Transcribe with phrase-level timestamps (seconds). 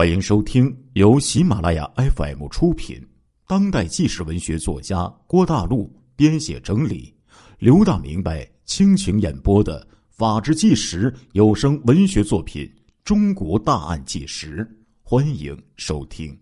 [0.00, 3.06] 欢迎收听由喜马拉雅 FM 出品、
[3.46, 7.14] 当代纪实文学作家郭大陆编写整理、
[7.58, 12.64] 刘大明白倾情演播的《法制纪实》有声文学作品
[13.04, 14.64] 《中国大案纪实》，
[15.02, 16.34] 欢迎收听。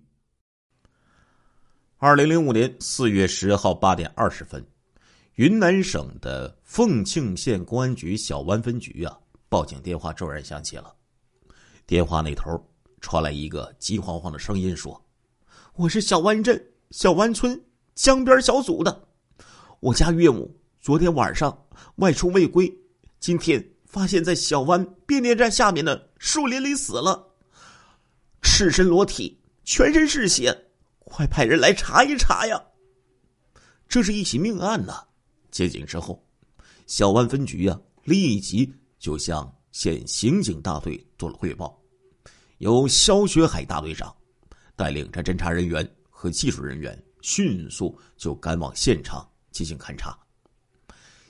[1.96, 4.64] 二零零五年四月十号八点二十分，
[5.34, 9.18] 云南省的凤庆县公安局小湾分局啊，
[9.48, 10.94] 报警电话骤然响起了。
[11.88, 12.64] 电话那头
[13.00, 15.04] 传来一个急慌慌的声音说
[15.74, 17.60] ：“我是小湾镇小湾村
[17.94, 19.08] 江边小组的，
[19.80, 22.72] 我家岳母昨天晚上外出未归，
[23.20, 27.34] 今天发现在小湾变电站下面的树林里死了，
[28.42, 30.64] 赤身裸体，全身是血。”
[31.10, 32.62] 快派人来查一查呀！
[33.88, 35.06] 这是一起命案呐。
[35.50, 36.22] 接警之后，
[36.86, 41.77] 小湾分局啊立即就向县刑警大队做了汇报，
[42.58, 44.14] 由肖学海大队长
[44.74, 50.16] 带领着侦查人员和技术人员迅速就赶往现场进行勘查。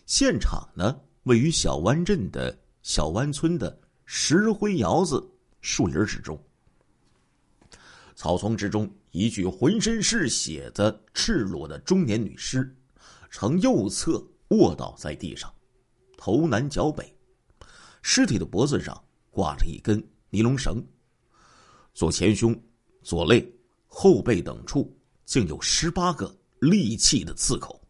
[0.07, 5.23] 现场呢位于小湾镇的小湾村的石灰窑子
[5.61, 6.43] 树林之中。
[8.15, 12.75] 草丛之中，一具浑身是血的赤裸的中年女尸，
[13.31, 15.53] 呈右侧卧倒在地上，
[16.17, 17.15] 头南脚北，
[18.03, 18.99] 尸体的脖子上
[19.31, 20.85] 挂着一根尼龙绳，
[21.99, 22.57] 左前胸、
[23.03, 23.45] 左肋、
[23.89, 27.85] 后背等处竟有十八个利器的刺口。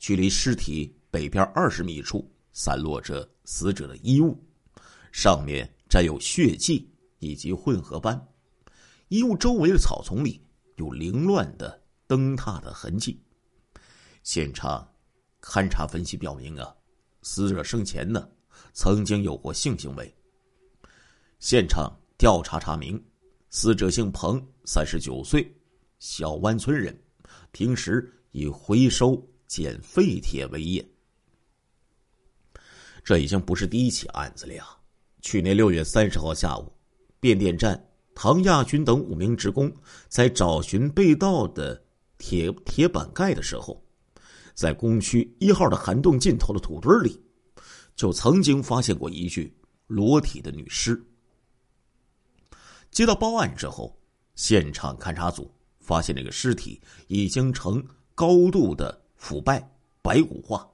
[0.00, 4.36] 距离尸体北边二十米处散落着死者的衣物，
[5.12, 8.20] 上面沾有血迹以及混合斑。
[9.06, 13.22] 衣物周围的草丛里有凌乱的蹬踏的痕迹。
[14.24, 14.92] 现场
[15.40, 16.74] 勘查分析表明啊，
[17.22, 18.28] 死者生前呢
[18.72, 20.12] 曾经有过性行为。
[21.38, 22.98] 现场调查查明，
[23.50, 25.46] 死者姓彭，三十九岁，
[25.98, 26.98] 小湾村人，
[27.52, 30.82] 平时以回收捡废铁为业。
[33.04, 34.66] 这已经不是第一起案子了呀！
[35.20, 36.72] 去年六月三十号下午，
[37.20, 37.78] 变电站。
[38.14, 39.70] 唐亚军等五名职工
[40.08, 41.78] 在找寻被盗的
[42.16, 43.84] 铁铁板盖的时候，
[44.54, 47.20] 在工区一号的涵洞尽头的土堆里，
[47.94, 49.54] 就曾经发现过一具
[49.88, 50.98] 裸体的女尸。
[52.94, 53.92] 接到报案之后，
[54.36, 57.84] 现场勘查组发现这个尸体已经呈
[58.14, 59.68] 高度的腐败
[60.00, 60.64] 白骨化，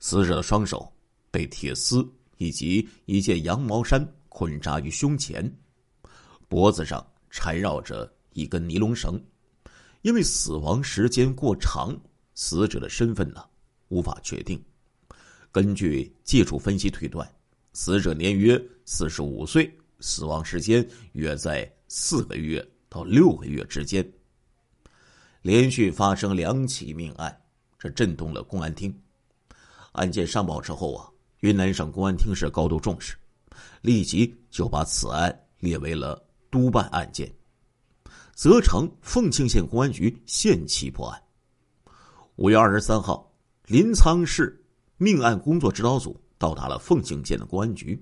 [0.00, 0.92] 死者的双手
[1.30, 2.04] 被铁丝
[2.38, 5.48] 以及一件羊毛衫捆扎于胸前。
[6.48, 9.24] 脖子上缠绕着一根尼龙绳，
[10.00, 11.96] 因为死亡时间过长，
[12.34, 13.44] 死者的身份呢
[13.90, 14.60] 无法确定。
[15.52, 17.32] 根据技术分析推断，
[17.74, 24.06] 死者年约四十五岁，死亡时间约在四个月到六个月之间。
[25.40, 27.34] 连续发生两起命案，
[27.78, 28.94] 这震动了公安厅。
[29.92, 31.08] 案件上报之后啊，
[31.40, 33.16] 云南省公安厅是高度重视，
[33.80, 36.22] 立即就把此案列为了。
[36.50, 37.34] 督办案件，
[38.34, 41.18] 责成凤庆县公安局限期破案。
[42.36, 43.32] 五月二十三号，
[43.68, 44.62] 临沧市
[44.98, 47.98] 命案工作指导组到达了凤庆县的公安局，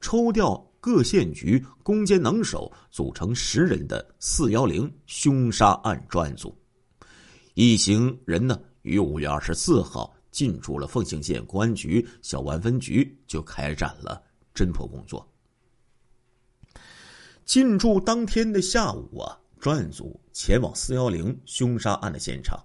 [0.00, 6.52] 抽调各县局攻坚能手，组成十人的“四幺零”凶杀案专案组。
[7.54, 14.20] 一行人呢，于五月二十四号进驻了凤庆县公安局小湾分局，就开展了
[14.52, 15.24] 侦破工作。
[17.44, 22.58] 进驻当天的下午啊，专案组前往四幺零凶杀案的现场，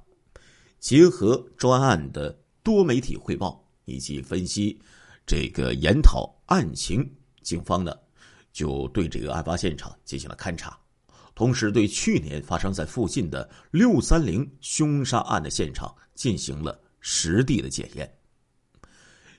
[0.79, 4.75] 结合专案的多媒体汇报以及分析
[5.23, 7.07] 这个研讨案情，
[7.43, 7.95] 警方呢
[8.57, 10.75] 就对这个案发现场进行了勘查，
[11.35, 18.11] 同时对去年发生在附近的六三零凶杀案的现场进行了实地的检验。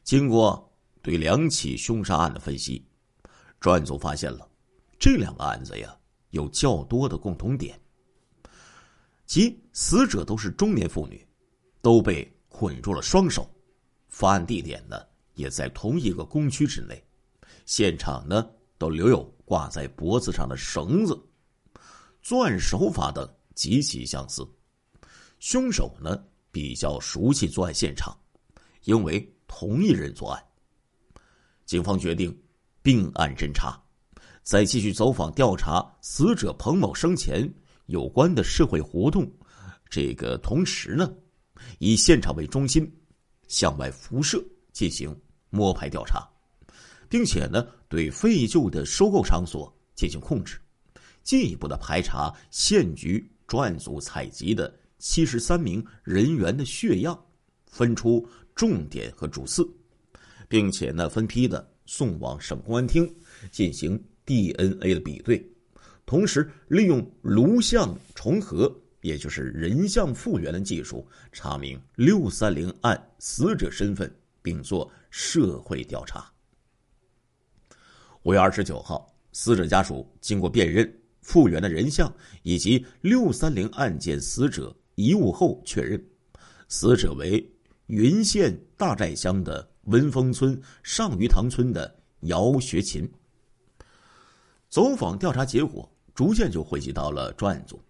[0.04, 2.86] 经过对两起凶杀案的分析，
[3.58, 4.48] 专案组发现了。
[5.00, 5.92] 这两个案子呀，
[6.30, 7.76] 有较多的共同点，
[9.26, 11.26] 即死者都是中年妇女，
[11.82, 13.50] 都被捆住了双手，
[14.06, 14.96] 发案地点呢
[15.34, 17.04] 也在同一个工区之内，
[17.66, 18.48] 现场呢
[18.78, 21.20] 都留有挂在脖子上的绳子，
[22.22, 24.48] 作案手法等极其相似，
[25.40, 28.16] 凶手呢比较熟悉作案现场，
[28.84, 30.42] 因为同一人作案，
[31.66, 32.34] 警方决定
[32.80, 33.78] 并案侦查。
[34.42, 37.52] 在继续走访调查死者彭某生前
[37.86, 39.30] 有关的社会活动，
[39.90, 41.12] 这个同时呢，
[41.78, 42.90] 以现场为中心，
[43.46, 44.42] 向外辐射
[44.72, 45.14] 进行
[45.50, 46.26] 摸排调查，
[47.10, 50.58] 并且呢，对废旧的收购场所进行控制，
[51.22, 57.18] 进一步的排查县局专案组采集的七十三名人员的血样，
[57.66, 59.68] 分出重点和主次，
[60.48, 63.10] 并且呢分批的送往省公安厅
[63.50, 65.42] 进行 DNA 的比对，
[66.04, 68.70] 同时利用颅相重合，
[69.00, 74.12] 也就是人像复原的技术，查明六三零案死者身份，
[74.42, 76.30] 并做社会调查。
[78.28, 80.86] 五月二十九号，死者家属经过辨认。
[81.22, 85.98] 复原的人像以及六三零案件死者遗物后确认，
[86.68, 87.42] 死者为
[87.86, 93.10] 云县大寨乡的文峰村上鱼塘村的姚学琴。
[94.68, 97.80] 走访调查结果逐渐就汇集到了专案组，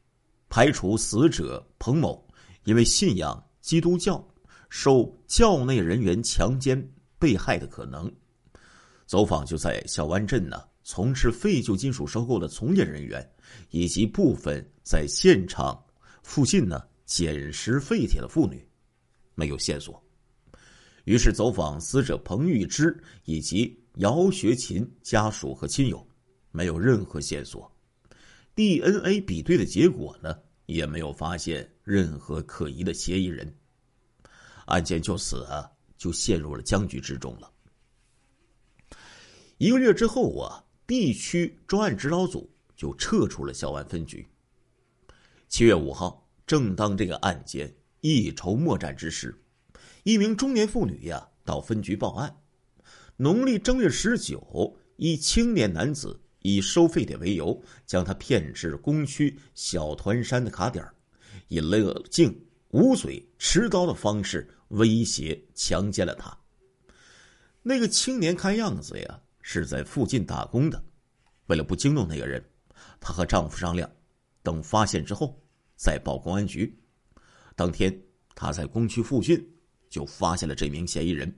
[0.48, 2.24] 排除死者彭某
[2.62, 4.24] 因为信仰基督教
[4.68, 6.80] 受教内人员强奸
[7.18, 8.08] 被害的可能。
[9.08, 10.62] 走访就在小湾镇呢。
[10.84, 13.26] 从事废旧金属收购的从业人员，
[13.70, 15.82] 以及部分在现场
[16.22, 18.66] 附近呢捡拾废铁的妇女，
[19.34, 20.02] 没有线索。
[21.04, 26.06] 于是走访死者彭玉芝以及姚学琴家属和亲友，
[26.50, 27.70] 没有任何线索。
[28.54, 33.54] DNA 比对的结果呢，也没有发现任何可疑的嫌疑人。
[34.64, 37.50] 案件就此啊，就陷入了僵局之中了。
[39.58, 40.64] 一个月之后啊。
[40.88, 44.26] 地区专案指导组就撤出了小湾分局。
[45.46, 49.38] 七月五号，正当这个案件一筹莫展之时，
[50.02, 52.34] 一名中年妇女呀到分局报案。
[53.18, 60.82] 农历正月十九，一青年男子以收废铁为由，将他骗至工区小团山的卡点
[61.48, 62.34] 以勒颈、
[62.70, 66.34] 捂嘴、持刀的方式威胁强奸了他。
[67.62, 69.20] 那个青年看样子呀。
[69.50, 70.84] 是在附近打工的，
[71.46, 72.44] 为了不惊动那个人，
[73.00, 73.90] 她和丈夫商量，
[74.42, 75.42] 等发现之后
[75.74, 76.78] 再报公安局。
[77.56, 77.98] 当天，
[78.34, 79.42] 她在工区附近
[79.88, 81.34] 就发现了这名嫌疑人。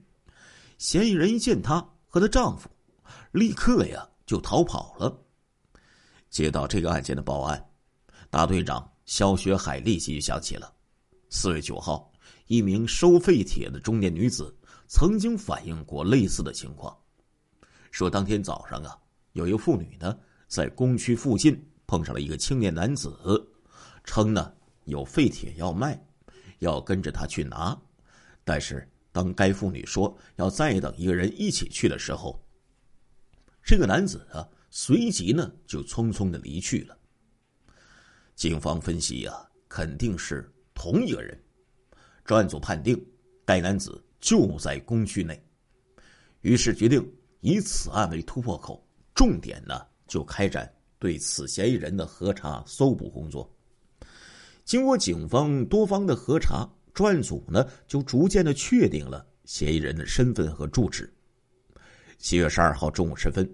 [0.77, 2.69] 嫌疑人一见她和她丈夫，
[3.31, 5.17] 立刻呀就逃跑了。
[6.29, 7.65] 接到这个案件的报案，
[8.29, 10.75] 大队长肖学海立即想起了
[11.29, 12.11] 四月九号
[12.47, 14.53] 一名收废铁的中年女子
[14.89, 16.93] 曾经反映过类似的情况。
[17.91, 18.97] 说当天早上啊，
[19.33, 20.17] 有一个妇女呢，
[20.47, 23.13] 在工区附近碰上了一个青年男子，
[24.05, 24.51] 称呢
[24.85, 26.01] 有废铁要卖，
[26.59, 27.79] 要跟着他去拿。
[28.45, 32.41] 但是当该妇女说要再等一个人一起去的时候，
[33.61, 36.97] 这个男子啊随即呢就匆匆的离去了。
[38.35, 41.37] 警方分析啊，肯定是同一个人。
[42.23, 42.99] 专案组判定
[43.43, 45.43] 该男子就在工区内，
[46.39, 47.05] 于是决定。
[47.41, 48.83] 以此案为突破口，
[49.13, 53.51] 重点呢就开展对此嫌疑人的核查搜捕工作。
[54.63, 61.11] 经过警方多方的核查，专案组呢就逐渐的确定了嫌疑人的身份和住址。
[62.17, 63.51] 七月十二号中午时分，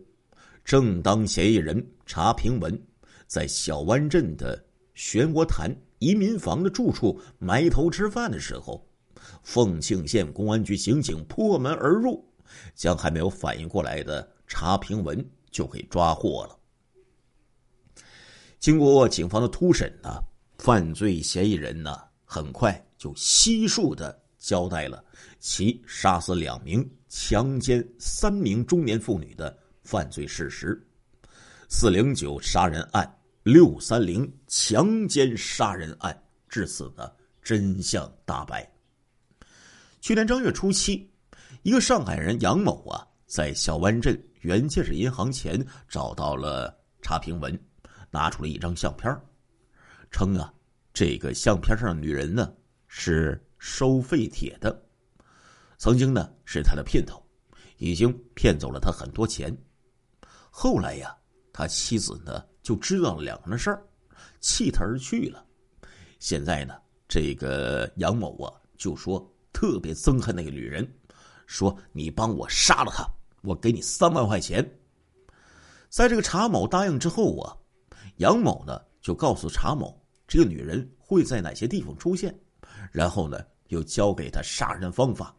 [0.66, 2.80] 正当嫌疑人查平文
[3.25, 4.62] 在小湾镇的
[4.95, 8.86] 漩涡潭移民房的住处埋头吃饭的时候，
[9.44, 12.24] 凤庆县公安局刑警破门而入。
[12.75, 16.57] 将还没有反应过来的查平文就给抓获了。
[18.59, 20.19] 经过警方的突审呢，
[20.57, 25.03] 犯罪嫌疑人呢很快就悉数的交代了
[25.39, 30.81] 其杀死两名、强奸三名中年妇女的犯罪事实。
[31.69, 37.12] 四零九杀人案、六三零强奸杀人案至此呢
[37.43, 38.69] 真相大白。
[40.01, 41.10] 去年正月初七。
[41.67, 47.59] 一个上海人杨某啊，在小湾镇原建设银行前找到了查平文，
[48.09, 49.13] 拿出了一张相片
[50.09, 50.53] 称啊，
[50.93, 52.53] 这个相片上的女人呢
[52.88, 54.81] 是收废铁的，
[55.77, 57.21] 曾经呢是他的姘头，
[57.79, 59.53] 已经骗走了他很多钱。
[60.50, 61.13] 后来呀，
[61.51, 63.86] 他妻子呢就知道了两人的事儿，
[64.39, 65.45] 弃他而去了。
[66.17, 66.75] 现在呢，
[67.09, 70.89] 这个杨某啊就说特别憎恨那个女人。
[71.48, 73.04] 说：“你帮我杀了他，
[73.42, 74.80] 我给你三万块钱。”
[75.89, 77.58] 在这个查某答应之后啊，
[78.18, 82.38] 杨某呢就告诉查某这个女人会在哪些地方出现，
[82.92, 83.39] 然后呢
[83.70, 85.34] 又教给他杀人方法，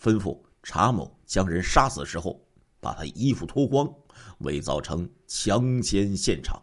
[0.00, 2.40] 吩咐查某将人杀死的时候
[2.80, 3.92] 把他衣服脱光，
[4.38, 6.62] 伪造成强奸现场。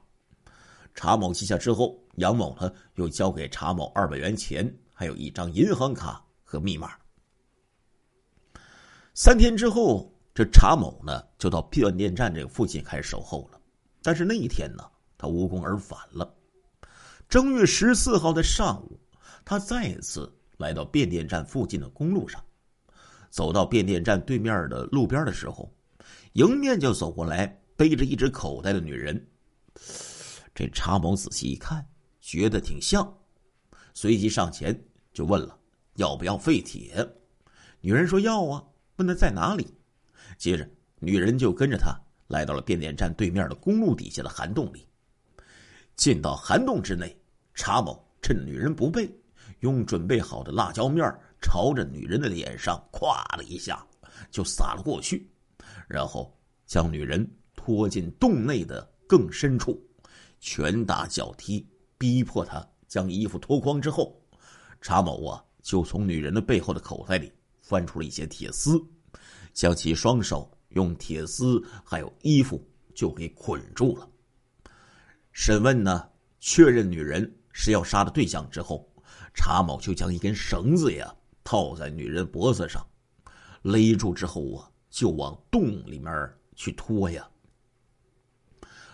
[0.96, 7.01] 查某记下之后，杨某呢又交给查某二百元钱，还有一张银行卡和密码。
[9.14, 13.60] 三天之后，这查某呢就到变电站这个附近开始守候了。
[14.02, 14.84] 但是那一天呢，
[15.18, 16.34] 他无功而返了。
[17.28, 18.98] 正月十四号的上午，
[19.44, 22.42] 他再次来到变电站附近的公路上，
[23.30, 25.74] 走到变电站对面的路边的时候，
[26.34, 29.28] 迎面就走过来背着一只口袋的女人。
[30.56, 31.86] 这查某仔细一看，
[32.22, 33.18] 觉得挺像，
[33.94, 35.58] 随即上前就问了
[35.96, 37.06] ：“要不要废铁？”
[37.82, 38.64] 女人说：“要啊。”
[39.02, 39.68] 问他在哪里。
[40.38, 44.88] 接着，女人就跟着他来到了变电站对面的公路底下的涵洞里。
[45.96, 47.20] 进到涵洞之内，
[47.56, 49.12] 查某趁女人不备，
[49.62, 53.84] 用准备好的辣椒面朝着女人的脸上咵了一下，
[54.30, 55.28] 就撒了过去，
[55.88, 56.32] 然后
[56.68, 59.84] 将女人拖进洞内的更深处，
[60.40, 61.68] 拳打脚踢，
[61.98, 64.16] 逼迫她将衣服脱光之后，
[64.80, 67.32] 查某啊就从女人的背后的口袋里
[67.72, 68.78] 翻出了一些铁丝。
[69.54, 72.62] 将其双手用铁丝还有衣服
[72.94, 74.10] 就给捆住了。
[75.32, 76.10] 审问呢，
[76.42, 78.86] 确认女人是要杀的对象之后，
[79.34, 81.14] 查某就将一根绳子呀
[81.44, 82.86] 套在女人脖子上，
[83.62, 87.26] 勒住之后啊，就往洞里面去拖呀。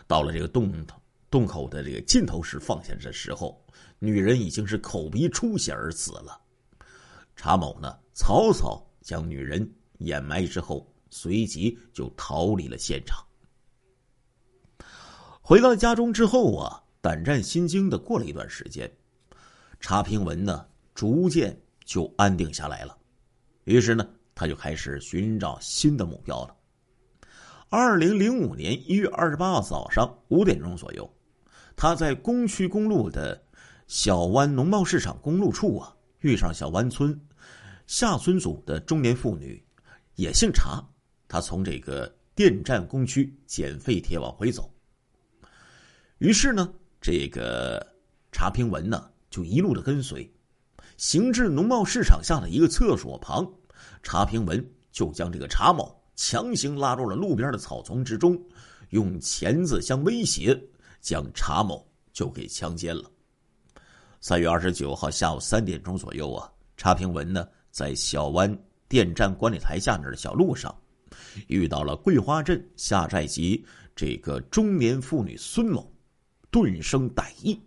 [0.07, 0.85] 到了这个洞
[1.29, 3.63] 洞口的这个尽头时，放下的时候，
[3.99, 6.41] 女人已经是口鼻出血而死了。
[7.35, 9.71] 查某呢，曹操将女人。
[9.99, 13.25] 掩埋之后，随即就逃离了现场。
[15.41, 18.91] 回到家中之后啊，胆战心惊的过了一段时间，
[19.79, 22.95] 查平文呢逐渐就安定下来了。
[23.63, 26.55] 于是呢，他就开始寻找新的目标了。
[27.69, 31.11] 二零零五年一月二十八号早上五点钟左右，
[31.75, 33.43] 他在工区公路的
[33.87, 37.19] 小湾农贸市场公路处啊，遇上小湾村
[37.87, 39.61] 下村组的中年妇女。
[40.15, 40.83] 也姓查，
[41.27, 44.73] 她从这个电站工区捡废铁往回走。
[46.17, 47.93] 于是呢，这个
[48.31, 50.27] 查平文呢就一路的跟随，
[50.97, 53.47] 行至农贸市场下的一个厕所旁，
[54.01, 58.43] 查平文就将这个查某强行拉入了路边的草丛之中，
[58.89, 60.59] 用钳子相威胁，
[60.99, 63.03] 将查某就给强奸了。
[64.19, 67.47] 三月二十九号下午三点钟左右啊，查平文呢
[67.77, 68.57] 在小湾。
[68.89, 70.73] 电站管理台下面的小路上，
[71.47, 73.61] 遇到了桂花镇下寨集
[73.93, 75.91] 这个中年妇女孙某，
[76.49, 77.59] 顿生歹意，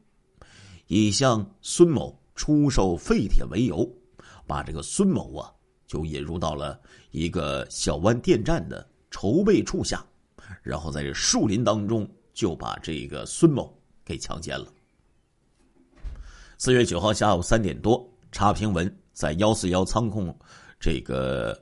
[0.87, 3.87] 以向孙某出售废铁为由，
[4.47, 5.53] 把这个孙某啊
[5.87, 10.03] 就引入到了一个小湾电站的筹备处下，
[10.63, 14.73] 然后在这树林当中就把这个孙某给强奸了。
[16.57, 20.35] 四月九号下午三点多，查平文在幺四幺仓库。
[20.79, 21.55] 这个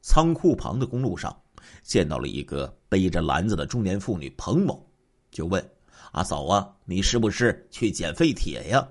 [0.00, 1.36] 仓库旁的公路上，
[1.82, 4.88] 见到了一个背着篮子的中年妇女彭某，
[5.32, 5.60] 就问
[6.14, 8.86] ：“阿嫂啊，你是不是去捡废铁呀？”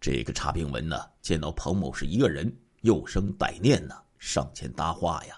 [0.00, 5.36] 这个查平文呢，见到彭某是一个人，又生歹念呢，上前搭话呀。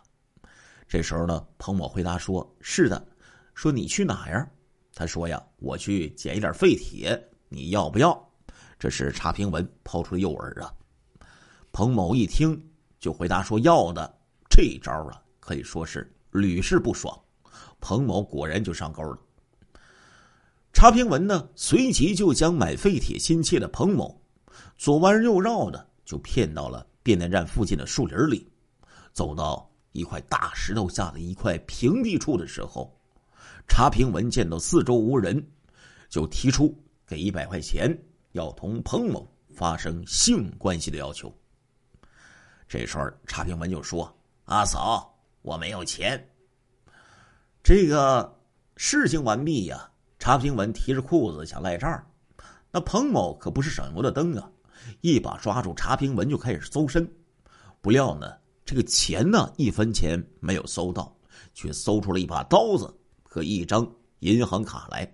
[0.86, 3.08] 这时候呢，彭某回答说：“是的。”
[3.56, 4.46] 说：“你去哪呀？”
[4.94, 7.18] 他说：“呀，我去捡一点废铁，
[7.48, 8.30] 你要不要？”
[8.78, 10.70] 这是查平文抛出的诱饵啊。
[11.74, 12.70] 彭某一听。
[13.00, 17.20] 就回答说要的，这招啊可以说是屡试不爽。
[17.80, 19.18] 彭某果然就上钩了。
[20.72, 24.18] 查平文呢，随即就将买废铁心切的彭某
[24.78, 28.48] 左弯右绕的就骗到了变电站附近的树林里。
[29.12, 32.96] 走到一块大石头下的一块平地处的时候，
[33.68, 35.44] 查平文见到四周无人，
[36.08, 36.72] 就提出
[37.04, 37.94] 给一百块钱，
[38.30, 41.30] 要同彭某发生性关系的要求。
[42.76, 44.12] 这时候，查平文就说
[44.46, 46.28] ：“阿嫂，我没有钱。”
[47.62, 48.36] 这个
[48.76, 49.88] 事情完毕呀，
[50.18, 52.04] 查平文提着裤子想赖账，
[52.72, 54.50] 那彭某可不是省油的灯啊，
[55.02, 57.08] 一把抓住查平文就开始搜身。
[57.80, 61.16] 不料呢，这个钱呢一分钱没有搜到，
[61.52, 63.88] 却搜出了一把刀子和一张
[64.18, 65.08] 银行卡来。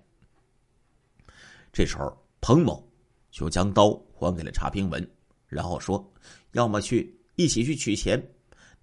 [1.71, 2.83] 这时候，彭某
[3.31, 5.07] 就将刀还给了查平文，
[5.47, 6.11] 然后说
[6.52, 8.23] ：“要么去。”一起去取钱，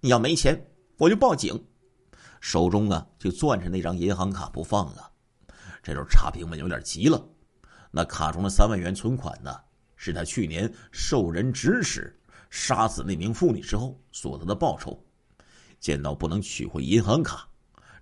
[0.00, 1.64] 你要没钱，我就报警。
[2.40, 5.08] 手中啊就攥着那张银行卡不放啊。
[5.80, 7.24] 这时候查平文有点急了，
[7.92, 9.56] 那卡中的三万元存款呢，
[9.94, 15.00] 是他去年受人指使杀死那名妇女之后所得的报酬。
[15.78, 17.48] 见到不能取回银行卡，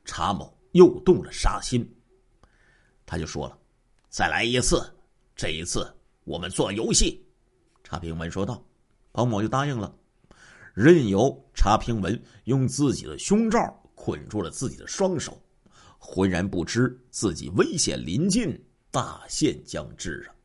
[0.06, 1.86] 查某又动了杀心，
[3.04, 3.58] 他就说了
[4.08, 4.90] ：“再来一次，
[5.34, 5.94] 这一次
[6.24, 7.22] 我们做游戏。”
[7.84, 8.62] 查平文说道。
[9.12, 9.90] 彭某就答应了。
[10.76, 13.58] 任由查平文用自己的胸罩
[13.94, 15.40] 捆住了自己的双手，
[15.98, 20.36] 浑然不知自己危险临近，大限将至啊！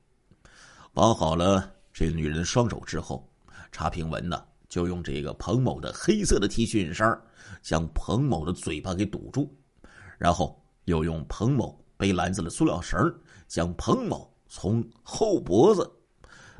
[0.94, 3.30] 绑好了这女人的双手之后，
[3.74, 7.22] 查平文呢就用这个彭某的黑色的 T 恤衫
[7.62, 9.54] 将彭某的嘴巴给堵住，
[10.18, 12.98] 然后又用彭某背篮子的塑料绳
[13.50, 15.92] 将彭某从后脖子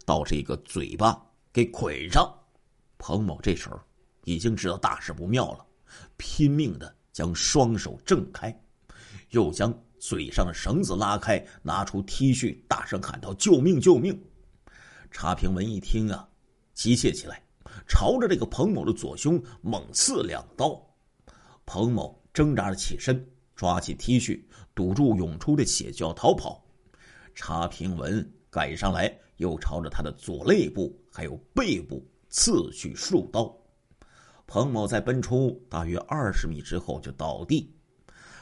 [0.06, 2.38] 到这个嘴巴给捆上。
[3.04, 3.80] 彭某这时候
[4.26, 5.66] 已经知道大事不妙了，
[6.18, 8.56] 拼命的将双手挣开，
[9.32, 9.76] 又将。
[10.04, 13.80] 嘴上的绳子拉开，拿出 T 恤，大声喊道：“救命！
[13.80, 14.20] 救命！”
[15.12, 16.28] 查平文一听啊，
[16.74, 17.44] 急切起来，
[17.88, 20.76] 朝着这个彭某的左胸猛刺两刀。
[21.68, 23.24] 彭某挣扎着起身，
[23.56, 24.44] 抓起 T 恤
[24.74, 26.66] 堵住涌出的血，就要逃跑。
[27.36, 33.56] 查平文赶上来，又朝着他的左肋部还有背部刺去数刀。
[34.48, 37.72] 彭某在奔出大约二十米之后就倒地。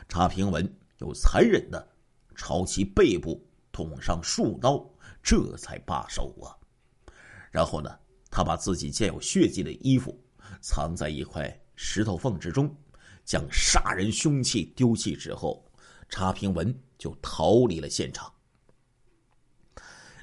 [0.08, 0.74] 查平文。
[1.00, 1.88] 又残忍的
[2.36, 3.42] 朝其背部
[3.72, 4.86] 捅上数刀，
[5.24, 6.52] 这才罢手啊。
[7.52, 7.90] 然后呢，
[8.30, 10.22] 他把自己溅有血迹的衣服
[10.60, 12.76] 藏在一块石头缝之中，
[13.24, 15.66] 将杀人凶器丢弃之后，
[16.10, 18.30] 查平文就逃离了现场。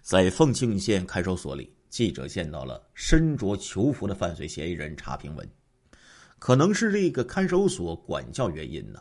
[0.03, 5.51] 在凤庆县看守所里，记者见到了身着囚服的犯罪嫌疑人查平文，
[6.39, 9.01] 可能是这个看守所管教原因呢。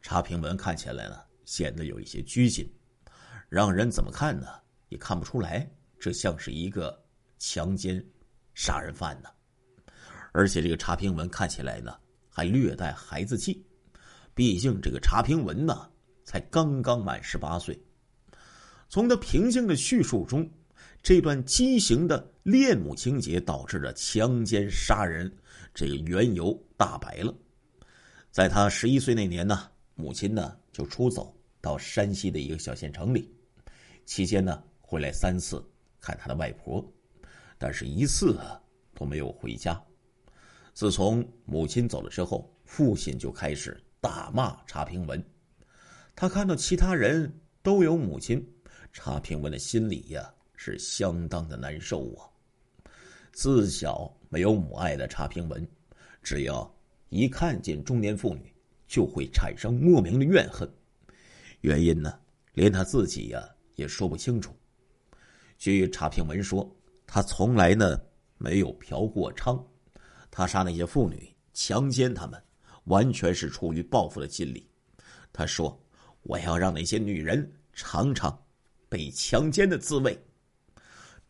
[0.00, 2.72] 查平文看起来呢，显得有一些拘谨，
[3.48, 4.46] 让人怎么看呢，
[4.90, 5.68] 也看不出来
[5.98, 6.96] 这像是一个
[7.40, 8.00] 强奸
[8.54, 9.28] 杀人犯呢。
[10.30, 13.66] 而且这个查平文看起来呢，还略带孩子气，
[14.36, 15.90] 毕竟这个查平文呢，
[16.22, 17.76] 才刚刚满十八岁。
[18.88, 20.48] 从他平静的叙述中，
[21.02, 25.30] 这段畸形的恋母情节导致的强奸杀人
[25.74, 27.34] 这个缘由大白了。
[28.30, 29.70] 在他十一岁那年呢。
[29.96, 33.30] 母亲呢，就出走到山西的一个小县城里，
[34.06, 35.62] 期间呢，回来三次
[36.00, 36.82] 看他的外婆，
[37.58, 38.58] 但是一次啊
[38.94, 39.78] 都没有回家。
[40.72, 45.22] 自从母亲走了之后，父亲就开始大骂查平文。
[46.16, 47.30] 他看到其他人
[47.62, 48.42] 都有母亲，
[48.94, 52.28] 查平文的心里呀是相当的难受啊。
[53.32, 55.66] 自小没有母爱的查平文，
[56.22, 56.70] 只要
[57.08, 58.52] 一看见中年妇女。
[58.90, 60.68] 就会产生莫名的怨恨，
[61.60, 62.18] 原因呢，
[62.54, 64.52] 连他自己呀也说不清楚。
[65.58, 66.68] 据查平文说，
[67.06, 67.96] 他从来呢
[68.36, 69.64] 没有嫖过娼，
[70.28, 72.42] 他杀那些妇女、强奸他们，
[72.86, 74.68] 完全是出于报复的心理。
[75.32, 75.80] 他说
[76.26, 78.36] ：“我要让那些女人尝尝
[78.88, 80.20] 被强奸的滋味。”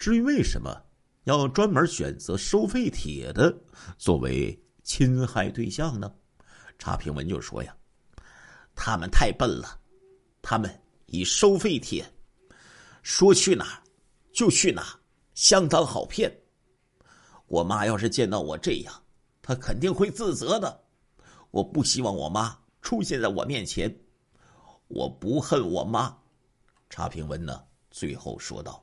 [0.01, 0.83] 至于为什么
[1.25, 3.55] 要专门选择收废铁的
[3.99, 6.11] 作为侵害对象呢？
[6.79, 7.77] 查平文就说：“呀，
[8.75, 9.79] 他们太笨了，
[10.41, 12.11] 他们以收废铁，
[13.03, 13.83] 说去哪
[14.33, 14.99] 就去哪，
[15.35, 16.35] 相当好骗。
[17.47, 19.03] 我妈要是见到我这样，
[19.43, 20.83] 她肯定会自责的。
[21.51, 23.95] 我不希望我妈出现在我面前，
[24.89, 26.17] 我不恨我妈。”
[26.89, 28.83] 查平文呢，最后说道：“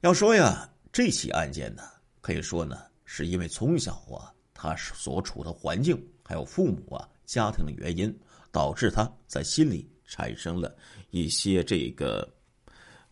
[0.00, 1.82] 要说呀，这起案件呢，
[2.20, 4.32] 可以说呢，是因为从小啊。”
[4.62, 8.14] 他所处的环境，还有父母啊、家庭的原因，
[8.52, 10.76] 导致他在心里产生了
[11.08, 12.30] 一些这个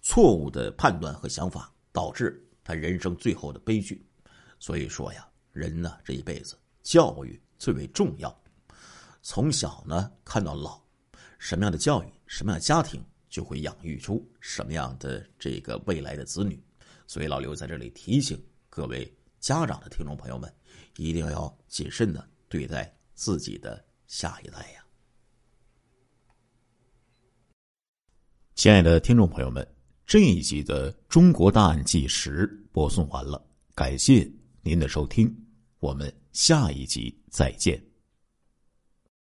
[0.03, 4.07] 错误的判断和想法，导致他人生最后的悲剧。
[4.59, 8.39] 所以说呀，人呢这一辈子教育最为重要，
[9.23, 10.79] 从小呢看到老，
[11.39, 16.63] 什么样的教育，什么样的家庭，就会养育出什么样的这个未来的子女。
[17.09, 18.41] 所以老刘在这里提醒
[18.71, 20.49] 各位家长的听众朋友们。
[20.97, 24.85] 一定要谨慎的对待自己的下一代呀！
[28.57, 29.65] 亲爱的听众朋友们，
[30.05, 33.41] 这一集的《中国大案纪实》播送完了，
[33.77, 34.29] 感谢
[34.61, 35.33] 您的收听，
[35.79, 37.88] 我们下一集再见。